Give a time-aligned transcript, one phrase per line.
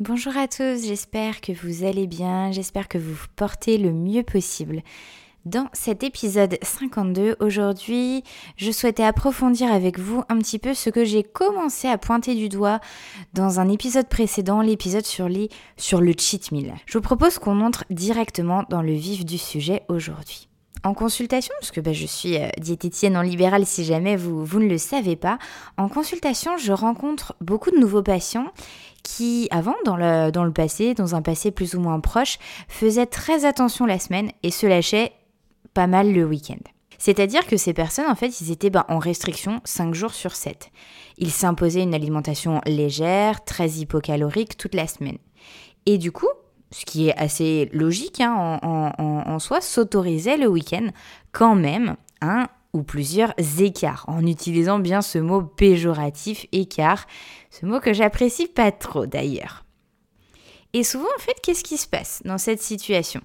[0.00, 4.22] Bonjour à tous, j'espère que vous allez bien, j'espère que vous vous portez le mieux
[4.22, 4.80] possible.
[5.44, 8.24] Dans cet épisode 52, aujourd'hui,
[8.56, 12.48] je souhaitais approfondir avec vous un petit peu ce que j'ai commencé à pointer du
[12.48, 12.80] doigt
[13.34, 16.72] dans un épisode précédent, l'épisode sur, les, sur le cheat meal.
[16.86, 20.49] Je vous propose qu'on entre directement dans le vif du sujet aujourd'hui
[20.82, 24.58] en consultation, parce que bah, je suis euh, diététicienne en libéral si jamais vous, vous
[24.58, 25.38] ne le savez pas,
[25.76, 28.46] en consultation, je rencontre beaucoup de nouveaux patients
[29.02, 33.86] qui, avant, dans le, passé, dans un passé plus ou moins proche, faisaient très attention
[33.86, 35.12] la semaine et se lâchaient
[35.74, 36.60] pas mal le week-end.
[36.98, 40.70] C'est-à-dire que ces personnes, en fait, ils étaient bah, en restriction 5 jours sur 7.
[41.16, 45.18] Ils s'imposaient une alimentation légère, très hypocalorique toute la semaine.
[45.86, 46.28] Et du coup,
[46.70, 50.88] ce qui est assez logique hein, en, soi, s'autorisait le week-end
[51.32, 57.06] quand même un ou plusieurs écarts, en utilisant bien ce mot péjoratif écart,
[57.50, 59.64] ce mot que j'apprécie pas trop d'ailleurs.
[60.72, 63.22] Et souvent, en fait, qu'est-ce qui se passe dans cette situation?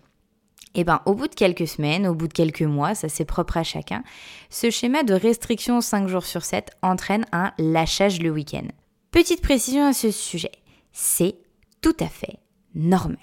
[0.73, 3.57] Eh bien, au bout de quelques semaines, au bout de quelques mois, ça c'est propre
[3.57, 4.03] à chacun,
[4.49, 8.67] ce schéma de restriction 5 jours sur 7 entraîne un lâchage le week-end.
[9.11, 10.51] Petite précision à ce sujet,
[10.91, 11.35] c'est
[11.81, 12.39] tout à fait
[12.75, 13.17] normal.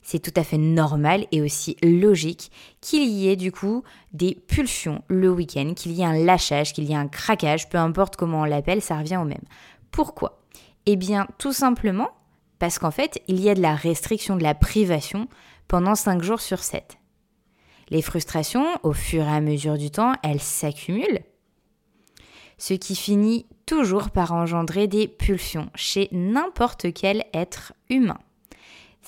[0.00, 2.50] C'est tout à fait normal et aussi logique
[2.80, 6.84] qu'il y ait du coup des pulsions le week-end, qu'il y ait un lâchage, qu'il
[6.84, 9.44] y ait un craquage, peu importe comment on l'appelle, ça revient au même.
[9.90, 10.40] Pourquoi?
[10.86, 12.08] Eh bien tout simplement
[12.58, 15.28] parce qu'en fait il y a de la restriction, de la privation
[15.66, 16.96] pendant 5 jours sur 7.
[17.90, 21.20] Les frustrations, au fur et à mesure du temps, elles s'accumulent,
[22.58, 28.18] ce qui finit toujours par engendrer des pulsions chez n'importe quel être humain.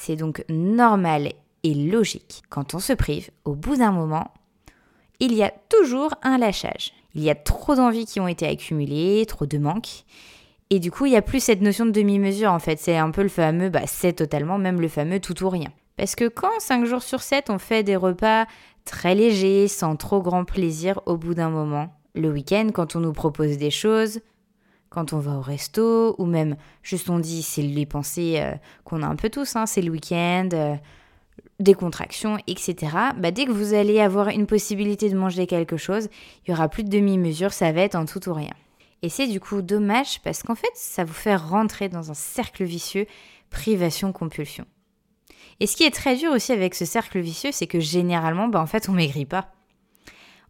[0.01, 1.29] C'est donc normal
[1.63, 2.43] et logique.
[2.49, 4.33] Quand on se prive, au bout d'un moment,
[5.19, 6.95] il y a toujours un lâchage.
[7.15, 10.07] Il y a trop d'envies qui ont été accumulées, trop de manques.
[10.71, 12.79] Et du coup, il n'y a plus cette notion de demi-mesure en fait.
[12.79, 15.69] C'est un peu le fameux, bah, c'est totalement même le fameux tout ou rien.
[15.99, 18.47] Parce que quand 5 jours sur 7, on fait des repas
[18.87, 23.13] très légers, sans trop grand plaisir au bout d'un moment, le week-end, quand on nous
[23.13, 24.21] propose des choses,
[24.91, 28.53] quand on va au resto, ou même juste on dit, c'est les pensées euh,
[28.85, 30.75] qu'on a un peu tous, hein, c'est le week-end, euh,
[31.61, 32.97] des contractions, etc.
[33.17, 36.09] Bah, dès que vous allez avoir une possibilité de manger quelque chose,
[36.45, 38.53] il y aura plus de demi-mesure, ça va être en tout ou rien.
[39.03, 42.65] Et c'est du coup dommage parce qu'en fait, ça vous fait rentrer dans un cercle
[42.65, 43.07] vicieux
[43.51, 44.67] privation-compulsion.
[45.61, 48.61] Et ce qui est très dur aussi avec ce cercle vicieux, c'est que généralement, bah,
[48.61, 49.53] en fait, on maigrit pas.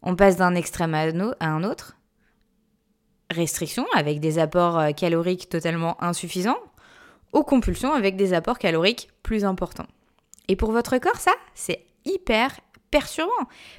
[0.01, 1.97] On passe d'un extrême à un autre,
[3.31, 6.59] restrictions avec des apports euh, caloriques totalement insuffisants
[7.33, 9.87] aux compulsions avec des apports caloriques plus importants.
[10.47, 12.59] Et pour votre corps, ça, c'est hyper
[12.89, 13.31] perturbant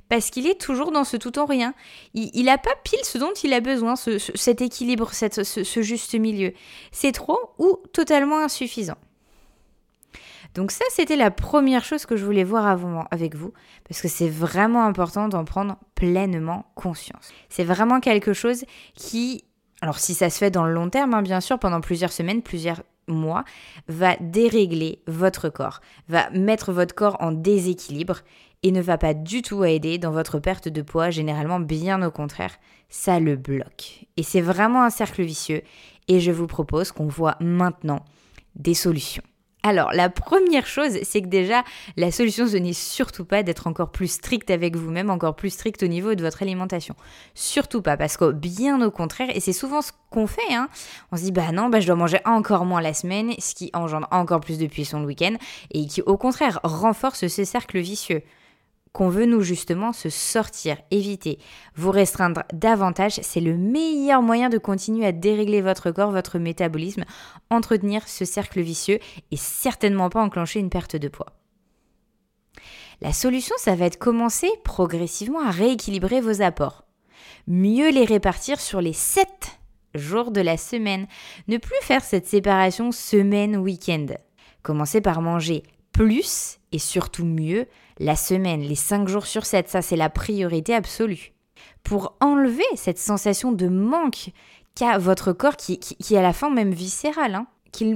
[0.09, 1.75] parce qu'il est toujours dans ce tout en rien.
[2.15, 6.53] Il n'a pas pile ce dont il a besoin, cet équilibre, ce, ce juste milieu.
[6.93, 8.97] C'est trop ou totalement insuffisant.
[10.55, 12.67] Donc ça, c'était la première chose que je voulais voir
[13.11, 13.53] avec vous,
[13.89, 17.33] parce que c'est vraiment important d'en prendre pleinement conscience.
[17.49, 18.65] C'est vraiment quelque chose
[18.95, 19.45] qui,
[19.81, 22.43] alors si ça se fait dans le long terme, hein, bien sûr, pendant plusieurs semaines,
[22.43, 23.45] plusieurs mois,
[23.89, 28.21] va dérégler votre corps, va mettre votre corps en déséquilibre
[28.63, 32.11] et ne va pas du tout aider dans votre perte de poids, généralement bien au
[32.11, 32.57] contraire,
[32.89, 34.07] ça le bloque.
[34.17, 35.63] Et c'est vraiment un cercle vicieux
[36.09, 38.05] et je vous propose qu'on voit maintenant
[38.55, 39.23] des solutions.
[39.65, 41.63] Alors, la première chose, c'est que déjà,
[41.97, 45.85] la solution, ce n'est surtout pas d'être encore plus strict avec vous-même, encore plus strict
[45.85, 46.97] au niveau de votre alimentation.
[47.35, 50.69] Surtout pas, parce que bien au contraire, et c'est souvent ce qu'on fait, hein,
[51.13, 53.71] on se dit, bah non, bah je dois manger encore moins la semaine, ce qui
[53.73, 55.37] engendre encore plus de puissance le week-end,
[55.71, 58.23] et qui au contraire renforce ce cercle vicieux
[58.93, 61.39] qu'on veut nous justement se sortir, éviter,
[61.75, 67.05] vous restreindre davantage, c'est le meilleur moyen de continuer à dérégler votre corps, votre métabolisme,
[67.51, 68.99] entretenir ce cercle vicieux
[69.31, 71.33] et certainement pas enclencher une perte de poids.
[73.01, 76.85] La solution, ça va être commencer progressivement à rééquilibrer vos apports.
[77.49, 79.27] Mieux les répartir sur les 7
[79.95, 81.07] jours de la semaine.
[81.49, 84.07] Ne plus faire cette séparation semaine-week-end.
[84.63, 85.63] Commencez par manger
[85.93, 87.67] plus et surtout mieux
[87.99, 89.69] la semaine, les 5 jours sur 7.
[89.69, 91.33] Ça, c'est la priorité absolue.
[91.83, 94.31] Pour enlever cette sensation de manque
[94.75, 97.47] qu'a votre corps, qui, qui, à la fin même viscérale, hein,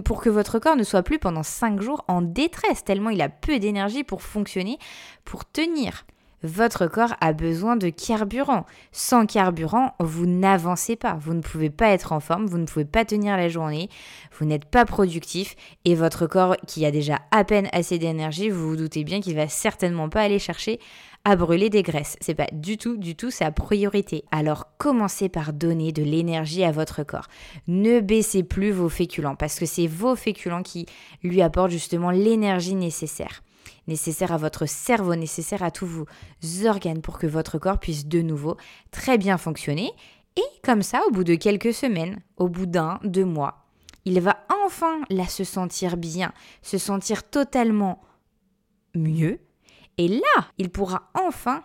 [0.05, 3.29] pour que votre corps ne soit plus pendant 5 jours en détresse, tellement il a
[3.29, 4.79] peu d'énergie pour fonctionner,
[5.25, 6.05] pour tenir.
[6.47, 8.67] Votre corps a besoin de carburant.
[8.93, 11.19] Sans carburant, vous n'avancez pas.
[11.21, 13.91] Vous ne pouvez pas être en forme, vous ne pouvez pas tenir la journée,
[14.39, 18.69] vous n'êtes pas productif et votre corps qui a déjà à peine assez d'énergie, vous
[18.69, 20.79] vous doutez bien qu'il va certainement pas aller chercher
[21.25, 22.17] à brûler des graisses.
[22.21, 24.23] C'est pas du tout, du tout sa priorité.
[24.31, 27.27] Alors commencez par donner de l'énergie à votre corps.
[27.67, 30.87] Ne baissez plus vos féculents parce que c'est vos féculents qui
[31.25, 33.43] lui apportent justement l'énergie nécessaire
[33.87, 36.07] nécessaire à votre cerveau, nécessaire à tous vos
[36.67, 38.57] organes pour que votre corps puisse de nouveau
[38.91, 39.93] très bien fonctionner.
[40.37, 43.67] Et comme ça, au bout de quelques semaines, au bout d'un, deux mois,
[44.05, 48.03] il va enfin là se sentir bien, se sentir totalement
[48.95, 49.41] mieux
[49.99, 51.65] et là, il pourra enfin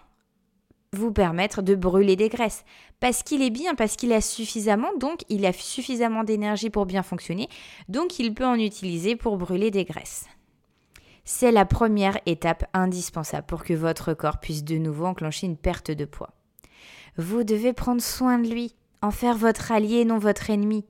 [0.93, 2.65] vous permettre de brûler des graisses.
[2.99, 7.03] Parce qu'il est bien, parce qu'il a suffisamment, donc il a suffisamment d'énergie pour bien
[7.03, 7.47] fonctionner,
[7.87, 10.27] donc il peut en utiliser pour brûler des graisses.
[11.23, 15.91] C'est la première étape indispensable pour que votre corps puisse de nouveau enclencher une perte
[15.91, 16.33] de poids.
[17.17, 20.85] Vous devez prendre soin de lui, en faire votre allié, non votre ennemi.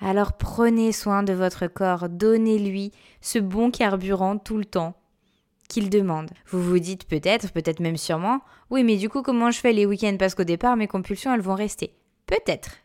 [0.00, 2.90] Alors prenez soin de votre corps, donnez-lui
[3.20, 4.96] ce bon carburant tout le temps,
[5.68, 6.30] qu'il demande.
[6.48, 8.40] Vous vous dites peut-être, peut-être même sûrement,
[8.70, 10.16] oui mais du coup comment je fais les week-ends?
[10.18, 11.94] Parce qu'au départ mes compulsions elles vont rester.
[12.26, 12.78] Peut-être.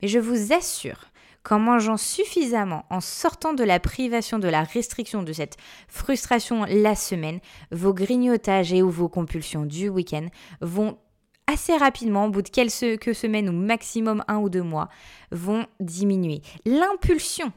[0.00, 1.04] Mais je vous assure
[1.46, 5.56] qu'en mangeant suffisamment, en sortant de la privation, de la restriction, de cette
[5.86, 7.38] frustration la semaine,
[7.70, 10.26] vos grignotages et ou vos compulsions du week-end
[10.60, 10.98] vont
[11.46, 14.88] assez rapidement, au bout de quelques semaines ou maximum un ou deux mois,
[15.30, 16.42] vont diminuer.
[16.64, 17.52] L'impulsion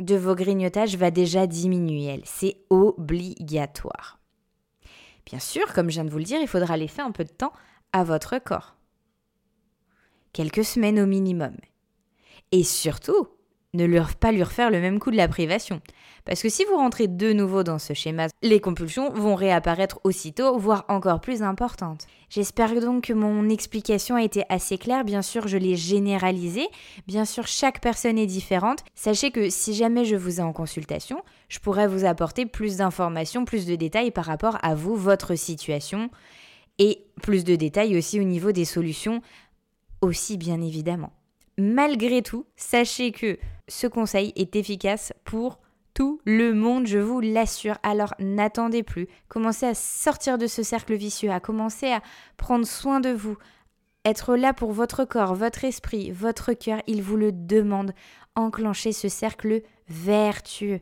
[0.00, 2.24] de vos grignotages va déjà diminuer, elle.
[2.24, 4.18] C'est obligatoire.
[5.26, 7.32] Bien sûr, comme je viens de vous le dire, il faudra laisser un peu de
[7.32, 7.52] temps
[7.92, 8.76] à votre corps.
[10.32, 11.54] Quelques semaines au minimum.
[12.52, 13.28] Et surtout,
[13.74, 15.80] ne leur pas lui refaire le même coup de la privation.
[16.24, 20.56] Parce que si vous rentrez de nouveau dans ce schéma, les compulsions vont réapparaître aussitôt,
[20.58, 22.06] voire encore plus importantes.
[22.28, 25.04] J'espère donc que mon explication a été assez claire.
[25.04, 26.68] Bien sûr, je l'ai généralisée.
[27.06, 28.84] Bien sûr, chaque personne est différente.
[28.94, 33.44] Sachez que si jamais je vous ai en consultation, je pourrais vous apporter plus d'informations,
[33.44, 36.10] plus de détails par rapport à vous, votre situation,
[36.78, 39.22] et plus de détails aussi au niveau des solutions,
[40.02, 41.12] aussi bien évidemment.
[41.58, 43.38] Malgré tout, sachez que
[43.68, 45.58] ce conseil est efficace pour
[45.94, 47.76] tout le monde, je vous l'assure.
[47.82, 52.02] Alors n'attendez plus, commencez à sortir de ce cercle vicieux, à commencer à
[52.36, 53.36] prendre soin de vous,
[54.04, 57.92] être là pour votre corps, votre esprit, votre cœur, il vous le demande.
[58.34, 60.80] Enclenchez ce cercle vertueux.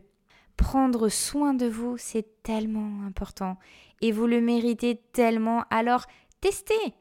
[0.57, 3.59] Prendre soin de vous, c'est tellement important
[4.01, 5.65] et vous le méritez tellement.
[5.71, 6.07] Alors
[6.41, 6.95] testez,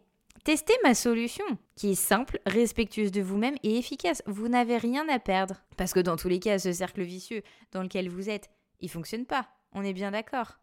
[0.49, 4.23] Testez ma solution, qui est simple, respectueuse de vous-même et efficace.
[4.25, 5.61] Vous n'avez rien à perdre.
[5.77, 8.49] Parce que dans tous les cas, ce cercle vicieux dans lequel vous êtes,
[8.79, 9.47] il fonctionne pas.
[9.73, 10.57] On est bien d'accord.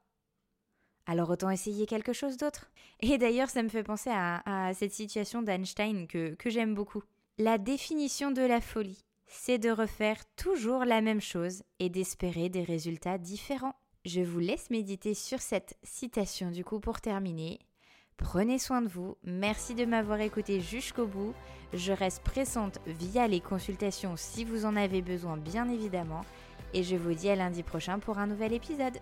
[1.06, 2.72] Alors autant essayer quelque chose d'autre.
[2.98, 7.04] Et d'ailleurs, ça me fait penser à, cette situation d'Einstein que, que j'aime beaucoup.
[7.38, 12.64] La définition de la folie, c'est de refaire toujours la même chose et d'espérer des
[12.64, 13.76] résultats différents.
[14.04, 17.60] Je vous laisse méditer sur cette citation du coup pour terminer.
[18.16, 19.16] Prenez soin de vous.
[19.24, 21.34] Merci de m'avoir écouté jusqu'au bout.
[21.74, 26.24] Je reste pressante via les consultations si vous en avez besoin, bien évidemment.
[26.72, 28.98] Et je vous dis à lundi prochain pour un nouvel épisode.